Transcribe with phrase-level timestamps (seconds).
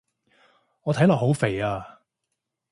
[0.81, 1.99] 我睇落好肥啊